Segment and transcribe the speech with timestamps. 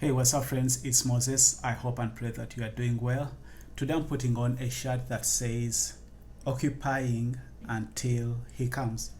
[0.00, 0.82] Hey, what's up, friends?
[0.82, 1.60] It's Moses.
[1.62, 3.32] I hope and pray that you are doing well.
[3.76, 5.98] Today I'm putting on a shirt that says,
[6.46, 7.38] Occupying
[7.68, 9.10] until He comes.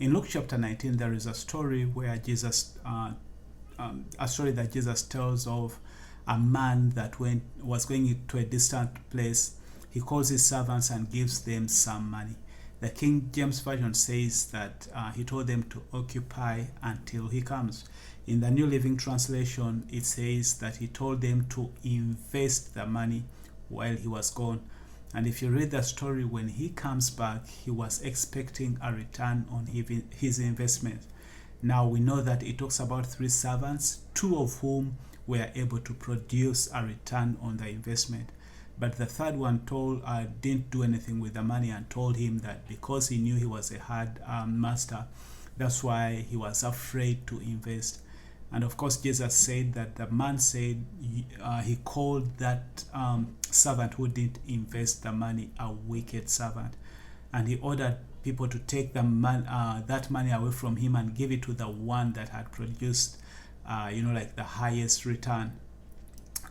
[0.00, 3.12] In Luke chapter 19, there is a story where Jesus, uh,
[3.78, 5.78] um, a story that Jesus tells of
[6.26, 9.54] a man that went was going to a distant place.
[9.88, 12.34] He calls his servants and gives them some money.
[12.80, 17.84] The King James Version says that uh, he told them to occupy until he comes.
[18.26, 23.24] In the New Living Translation, it says that he told them to invest the money
[23.68, 24.60] while he was gone.
[25.12, 29.46] And if you read the story, when he comes back, he was expecting a return
[29.50, 31.00] on his investment.
[31.62, 35.94] Now we know that it talks about three servants, two of whom were able to
[35.94, 38.28] produce a return on the investment.
[38.80, 42.38] But the third one told uh, didn't do anything with the money and told him
[42.38, 45.06] that because he knew he was a hard um, master,
[45.56, 48.00] that's why he was afraid to invest.
[48.52, 50.84] And of course, Jesus said that the man said
[51.42, 56.74] uh, he called that um, servant who didn't invest the money a wicked servant,
[57.32, 61.14] and he ordered people to take the man uh, that money away from him and
[61.14, 63.18] give it to the one that had produced,
[63.68, 65.52] uh, you know, like the highest return.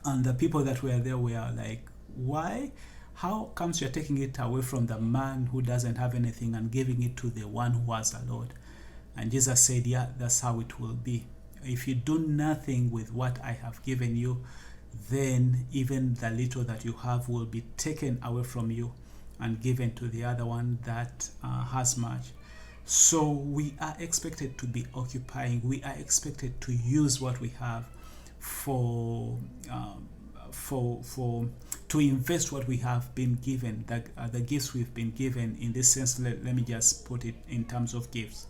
[0.06, 1.82] And the people that were there were like,
[2.18, 2.72] why?
[3.16, 7.02] How comes you're taking it away from the man who doesn't have anything and giving
[7.04, 8.48] it to the one who has a lot?
[9.16, 11.26] And Jesus said, Yeah, that's how it will be.
[11.64, 14.44] If you do nothing with what I have given you,
[15.10, 18.94] then even the little that you have will be taken away from you
[19.40, 22.28] and given to the other one that uh, has much.
[22.86, 27.86] So we are expected to be occupying, we are expected to use what we have
[28.40, 29.38] for.
[29.72, 30.08] Um,
[30.52, 31.48] for for
[31.90, 35.72] to invest what we have been given the, uh, the gifts we've been given in
[35.72, 38.48] this sense let, let me just put it in terms of gifts.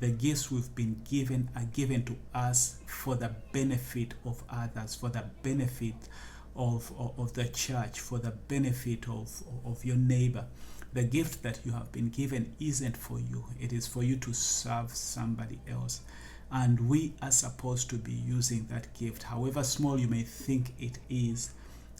[0.00, 5.10] The gifts we've been given are given to us for the benefit of others for
[5.10, 5.94] the benefit
[6.56, 9.30] of, of, of the church for the benefit of,
[9.64, 10.44] of your neighbor.
[10.92, 13.44] The gift that you have been given isn't for you.
[13.60, 16.00] It is for you to serve somebody else.
[16.50, 20.98] And we are supposed to be using that gift however small you may think it
[21.08, 21.52] is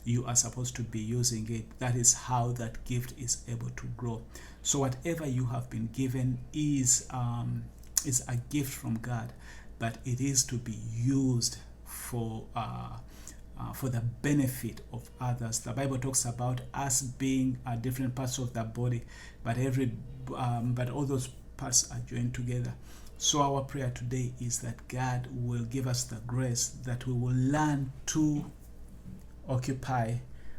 [0.03, 3.87] you are supposed to be using it that is how that gift is able to
[3.97, 4.21] grow
[4.61, 7.63] so whatever you have been given is um,
[8.05, 9.31] is a gift from god
[9.79, 12.97] but it is to be used for uh,
[13.59, 15.59] uh, for the benefit of others.
[15.59, 19.03] The Bible talks about us being uh, different parts of the body,
[19.43, 19.91] but every
[20.35, 21.27] um, but all those
[21.57, 22.73] parts are joined together.
[23.17, 27.35] So, our prayer today is that God will give us the grace that we will
[27.35, 28.51] learn to
[29.47, 30.15] occupy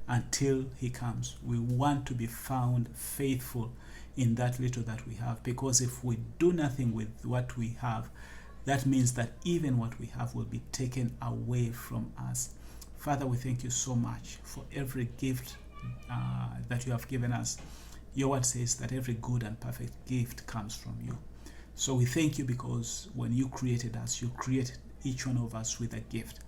[0.08, 1.36] until He comes.
[1.42, 3.72] We want to be found faithful
[4.16, 8.08] in that little that we have because if we do nothing with what we have,
[8.64, 12.50] that means that even what we have will be taken away from us.
[12.96, 15.56] Father, we thank you so much for every gift
[16.10, 17.58] uh, that you have given us.
[18.14, 21.18] Your word says that every good and perfect gift comes from you.
[21.74, 25.80] So we thank you because when you created us, you created each one of us
[25.80, 26.40] with a gift,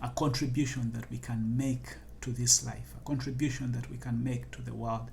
[0.00, 1.86] a contribution that we can make
[2.20, 5.10] to this life, a contribution that we can make to the world.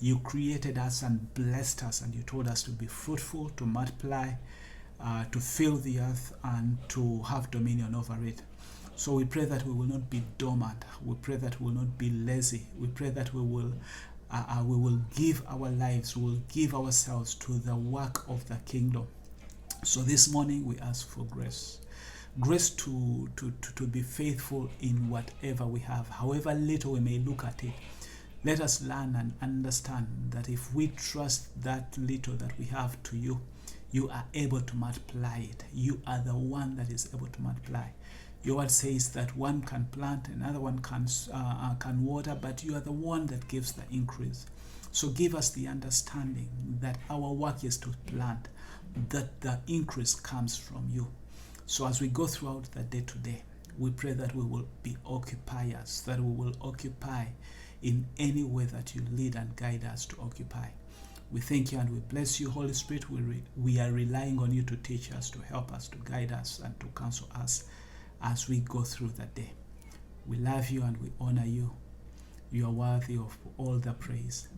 [0.00, 4.32] You created us and blessed us, and you told us to be fruitful, to multiply,
[5.00, 8.42] uh, to fill the earth, and to have dominion over it.
[8.94, 10.84] So we pray that we will not be dormant.
[11.04, 12.66] We pray that we will not be lazy.
[12.78, 13.72] We pray that we will
[14.30, 18.46] uh, uh, we will give our lives, we will give ourselves to the work of
[18.48, 19.06] the kingdom.
[19.84, 21.78] So this morning we ask for grace.
[22.38, 27.18] Grace to, to, to, to be faithful in whatever we have, however little we may
[27.18, 27.72] look at it.
[28.44, 33.16] Let us learn and understand that if we trust that little that we have to
[33.16, 33.40] you,
[33.90, 35.64] you are able to multiply it.
[35.72, 37.86] You are the one that is able to multiply.
[38.42, 42.62] Your word says that one can plant, another one can, uh, uh, can water, but
[42.62, 44.44] you are the one that gives the increase.
[44.92, 46.50] So give us the understanding
[46.82, 48.48] that our work is to plant,
[49.08, 51.08] that the increase comes from you.
[51.66, 53.42] So as we go throughout the day today,
[53.76, 57.26] we pray that we will be occupiers, that we will occupy
[57.82, 60.68] in any way that you lead and guide us to occupy.
[61.32, 63.10] We thank you and we bless you, Holy Spirit.
[63.10, 66.30] We, re- we are relying on you to teach us, to help us, to guide
[66.30, 67.64] us, and to counsel us
[68.22, 69.52] as we go through the day.
[70.24, 71.72] We love you and we honor you.
[72.50, 74.48] You are worthy of all the praise.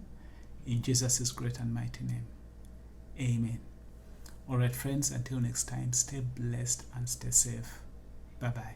[0.67, 2.27] In Jesus' great and mighty name.
[3.19, 3.68] Amen.
[4.49, 7.81] All right, friends, until next time, stay blessed and stay safe.
[8.41, 8.75] Bye bye.